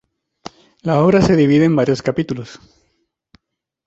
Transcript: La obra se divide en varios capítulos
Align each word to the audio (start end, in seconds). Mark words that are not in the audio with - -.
La 0.81 0.97
obra 1.03 1.21
se 1.21 1.35
divide 1.35 1.65
en 1.65 1.75
varios 1.75 2.01
capítulos 2.01 2.59